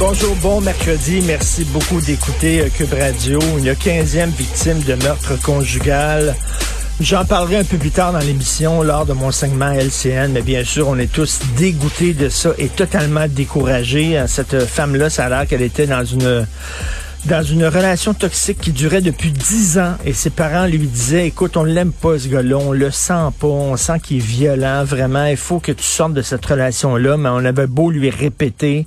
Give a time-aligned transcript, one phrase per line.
[0.00, 1.22] Bonjour, bon mercredi.
[1.26, 3.38] Merci beaucoup d'écouter euh, Cube Radio.
[3.58, 6.34] Une 15e victime de meurtre conjugal.
[7.02, 10.64] J'en parlerai un peu plus tard dans l'émission lors de mon segment LCN, mais bien
[10.64, 14.18] sûr, on est tous dégoûtés de ça et totalement découragés.
[14.18, 16.46] Euh, Cette femme-là, ça a l'air qu'elle était dans une
[17.26, 21.58] dans une relation toxique qui durait depuis dix ans et ses parents lui disaient écoute
[21.58, 25.26] on l'aime pas ce gars-là on le sent pas on sent qu'il est violent vraiment
[25.26, 28.86] il faut que tu sortes de cette relation là mais on avait beau lui répéter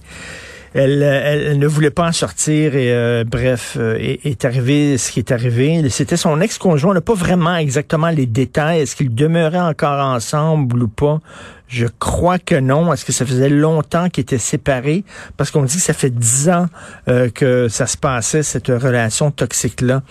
[0.73, 5.19] elle, elle, ne voulait pas en sortir et euh, bref, euh, est, arrivé ce qui
[5.19, 5.87] est arrivé.
[5.89, 6.91] C'était son ex-conjoint.
[6.91, 8.81] On n'a pas vraiment exactement les détails.
[8.81, 11.19] Est-ce qu'ils demeuraient encore ensemble ou pas?
[11.67, 12.91] Je crois que non.
[12.91, 15.03] Est-ce que ça faisait longtemps qu'ils étaient séparés?
[15.37, 16.67] Parce qu'on dit que ça fait dix ans
[17.07, 20.01] euh, que ça se passait, cette relation toxique-là.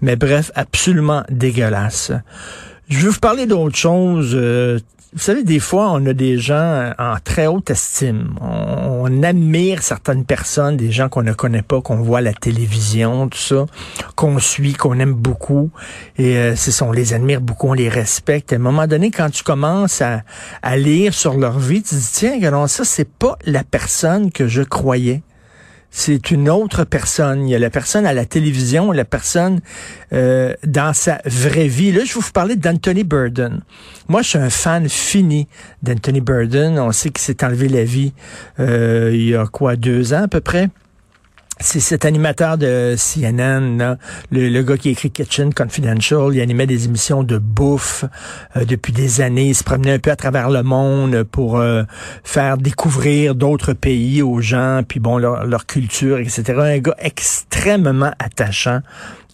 [0.00, 2.12] Mais bref, absolument dégueulasse.
[2.92, 4.32] Je veux vous parler d'autre chose.
[4.34, 4.78] Euh,
[5.14, 8.34] vous savez, des fois, on a des gens en très haute estime.
[8.38, 13.28] On, admire certaines personnes, des gens qu'on ne connaît pas, qu'on voit à la télévision,
[13.28, 13.66] tout ça,
[14.14, 15.70] qu'on suit, qu'on aime beaucoup.
[16.18, 18.52] Et euh, c'est on les admire beaucoup, on les respecte.
[18.52, 20.22] À un moment donné, quand tu commences à,
[20.76, 24.48] lire sur leur vie, tu te dis, tiens, alors ça, c'est pas la personne que
[24.48, 25.22] je croyais
[25.94, 27.46] c'est une autre personne.
[27.46, 29.60] Il y a la personne à la télévision, la personne
[30.12, 31.92] euh, dans sa vraie vie.
[31.92, 33.60] Là, je vais vous parler d'Anthony Burden.
[34.08, 35.46] Moi, je suis un fan fini
[35.82, 36.78] d'Anthony Burden.
[36.78, 38.14] On sait qu'il s'est enlevé la vie
[38.58, 40.70] euh, il y a quoi, deux ans à peu près?
[41.62, 43.96] C'est cet animateur de CNN,
[44.30, 46.34] le, le, gars qui écrit Kitchen Confidential.
[46.34, 48.04] Il animait des émissions de bouffe
[48.56, 49.48] euh, depuis des années.
[49.48, 51.84] Il se promenait un peu à travers le monde pour euh,
[52.24, 56.42] faire découvrir d'autres pays aux gens, puis bon, leur, culture, etc.
[56.58, 58.80] Un gars extrêmement attachant.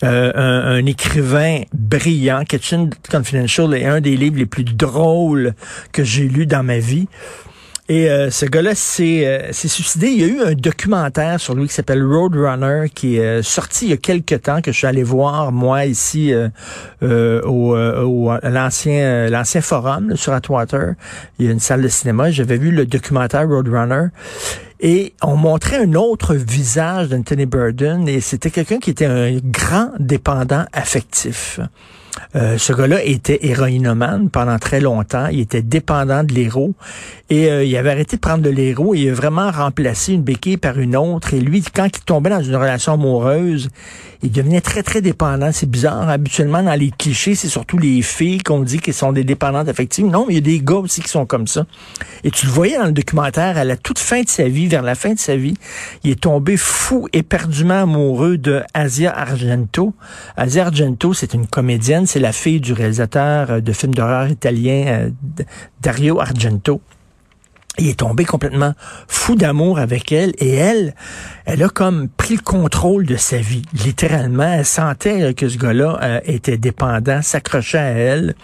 [0.04, 2.44] Euh, un, un, écrivain brillant.
[2.44, 5.54] Kitchen Confidential est un des livres les plus drôles
[5.90, 7.08] que j'ai lu dans ma vie.
[7.90, 10.08] Et euh, ce gars-là s'est euh, suicidé.
[10.08, 13.86] Il y a eu un documentaire sur lui qui s'appelle Roadrunner qui est euh, sorti
[13.86, 18.30] il y a quelques temps que je suis allé voir moi ici euh, au, au
[18.42, 20.94] l'ancien l'ancien forum là, sur Atwater.
[21.38, 22.30] Il y a une salle de cinéma.
[22.30, 24.08] J'avais vu le documentaire Roadrunner.
[24.80, 29.90] Et on montrait un autre visage d'Anthony Burden et c'était quelqu'un qui était un grand
[29.98, 31.58] dépendant affectif.
[32.36, 35.26] Euh, ce gars-là était héroïnomane pendant très longtemps.
[35.28, 36.74] Il était dépendant de l'héros.
[37.30, 40.22] Et euh, il avait arrêté de prendre de l'héros et il a vraiment remplacé une
[40.22, 41.34] béquille par une autre.
[41.34, 43.68] Et lui, quand il tombait dans une relation amoureuse,
[44.22, 45.50] il devenait très, très dépendant.
[45.52, 46.08] C'est bizarre.
[46.08, 50.06] Habituellement, dans les clichés, c'est surtout les filles qu'on dit qu'elles sont des dépendantes affectives.
[50.06, 51.66] Non, mais il y a des gars aussi qui sont comme ça.
[52.24, 54.82] Et tu le voyais dans le documentaire, à la toute fin de sa vie, vers
[54.82, 55.54] la fin de sa vie,
[56.04, 59.94] il est tombé fou, éperdument amoureux de Asia Argento.
[60.36, 65.10] Asia Argento, c'est une comédienne c'est la fille du réalisateur de films d'horreur italien
[65.80, 66.80] Dario Argento.
[67.78, 68.74] Il est tombé complètement
[69.06, 70.94] fou d'amour avec elle et elle,
[71.46, 73.62] elle a comme pris le contrôle de sa vie.
[73.84, 78.34] Littéralement, elle sentait que ce gars-là euh, était dépendant, s'accrochait à elle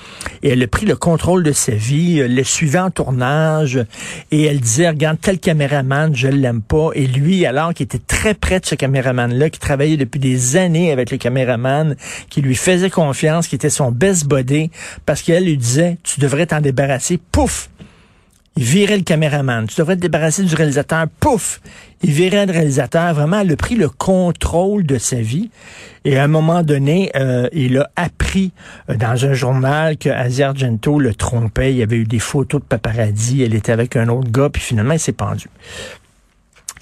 [0.45, 3.85] et elle a pris le contrôle de sa vie, euh, le suivait en tournage
[4.31, 6.91] et elle disait, regarde, tel caméraman, je l'aime pas.
[6.95, 10.93] Et lui, alors qu'il était très près de ce caméraman-là, qui travaillait depuis des années
[10.93, 11.97] avec le caméraman,
[12.31, 14.71] qui lui faisait confiance, qui était son best body,
[15.07, 17.69] parce qu'elle lui disait, tu devrais t'en débarrasser, pouf!
[18.57, 19.67] Il virait le caméraman.
[19.67, 21.07] Tu devrais te débarrasser du réalisateur.
[21.19, 21.61] Pouf!
[22.03, 23.13] Il virait le réalisateur.
[23.15, 25.51] Vraiment, elle a pris le contrôle de sa vie.
[26.05, 28.53] Et à un moment donné, euh, il a appris
[28.91, 31.73] euh, dans un journal que Asia Argento le trompait.
[31.73, 33.43] Il y avait eu des photos de paparazzi.
[33.43, 34.51] Elle était avec un autre gars.
[34.51, 35.49] Puis finalement, il s'est pendu.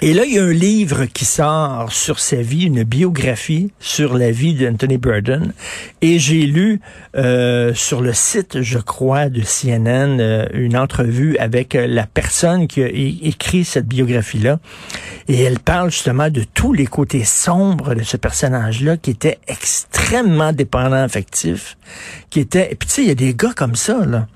[0.04, 4.18] Et là, il y a un livre qui sort sur sa vie, une biographie sur
[4.18, 5.52] la vie d'Anthony Burden.
[6.00, 6.80] Et j'ai lu
[7.16, 12.66] euh, sur le site, je crois, de CNN, euh, une entrevue avec euh, la personne
[12.66, 14.58] qui a écrit cette biographie-là.
[15.28, 20.52] Et elle parle justement de tous les côtés sombres de ce personnage-là, qui était extrêmement
[20.52, 21.76] dépendant affectif,
[22.28, 22.72] qui était...
[22.72, 24.26] Et puis tu sais, il y a des gars comme ça, là.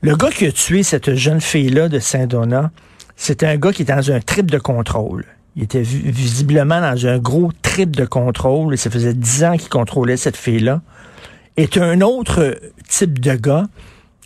[0.00, 2.72] Le gars qui a tué cette jeune fille-là de Saint-Donat,
[3.18, 5.26] c'était un gars qui était dans un trip de contrôle.
[5.56, 8.72] Il était visiblement dans un gros trip de contrôle.
[8.72, 10.80] Et ça faisait dix ans qu'il contrôlait cette fille-là.
[11.56, 12.56] Et un autre
[12.88, 13.64] type de gars,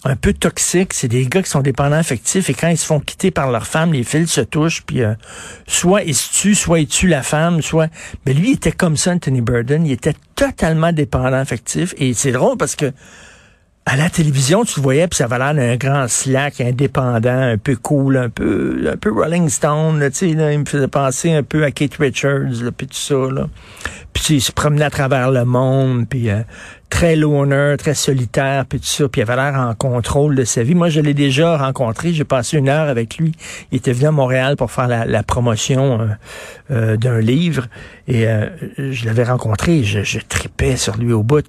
[0.04, 3.00] un peu toxique, c'est des gars qui sont dépendants affectifs et quand ils se font
[3.00, 5.14] quitter par leur femme, les fils se touchent, puis euh,
[5.66, 7.88] soit ils se tuent, soit ils tuent la femme, soit...
[8.26, 9.86] Mais lui, il était comme ça, Anthony Burden.
[9.86, 11.94] Il était totalement dépendant affectif.
[11.96, 12.92] Et c'est drôle parce que
[13.84, 17.58] à la télévision, tu le voyais, puis ça avait l'air d'un grand slack indépendant, un
[17.58, 21.42] peu cool, un peu, un peu Rolling Stone, tu sais, il me faisait penser un
[21.42, 23.48] peu à Kate Richards, puis tout ça, là.
[24.12, 26.42] Puis il se promenait à travers le monde, puis euh,
[26.90, 30.62] très loner, très solitaire, puis tout ça, puis il avait l'air en contrôle de sa
[30.62, 30.76] vie.
[30.76, 33.32] Moi, je l'ai déjà rencontré, j'ai passé une heure avec lui.
[33.72, 36.06] Il était venu à Montréal pour faire la, promotion euh,
[36.70, 37.66] euh, d'un livre,
[38.06, 38.26] et
[38.78, 41.44] je l'avais rencontré, je, je tripais sur lui au bout.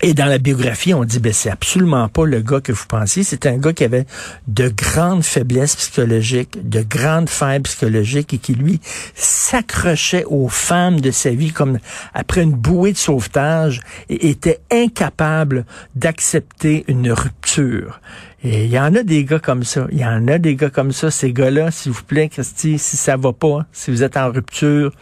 [0.00, 3.24] Et dans la biographie, on dit, ben, c'est absolument pas le gars que vous pensiez.
[3.24, 4.06] C'est un gars qui avait
[4.46, 8.80] de grandes faiblesses psychologiques, de grandes failles psychologiques et qui, lui,
[9.14, 11.78] s'accrochait aux femmes de sa vie comme
[12.14, 15.64] après une bouée de sauvetage et était incapable
[15.96, 18.00] d'accepter une rupture.
[18.44, 19.88] Et il y en a des gars comme ça.
[19.90, 21.10] Il y en a des gars comme ça.
[21.10, 24.92] Ces gars-là, s'il vous plaît, Christy, si ça va pas, si vous êtes en rupture,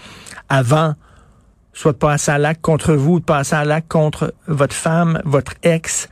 [0.49, 0.95] avant
[1.77, 5.53] soit de passer à l'acte contre vous, de passer à l'acte contre votre femme, votre
[5.63, 6.09] ex.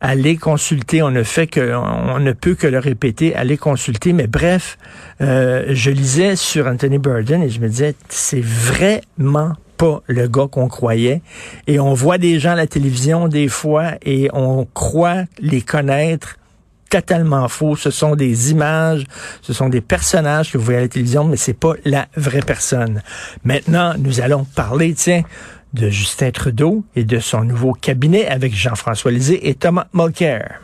[0.00, 4.12] Allez consulter, on ne fait que, on ne peut que le répéter, allez consulter.
[4.12, 4.76] Mais bref,
[5.20, 10.48] euh, je lisais sur Anthony Burden et je me disais, c'est vraiment pas le gars
[10.50, 11.22] qu'on croyait.
[11.68, 16.38] Et on voit des gens à la télévision des fois et on croit les connaître
[16.88, 17.76] totalement faux.
[17.76, 19.04] Ce sont des images,
[19.42, 22.42] ce sont des personnages que vous voyez à la télévision, mais c'est pas la vraie
[22.42, 23.02] personne.
[23.44, 25.22] Maintenant, nous allons parler, tiens,
[25.74, 30.60] de Justin Trudeau et de son nouveau cabinet avec Jean-François Lisée et Thomas Mulcair.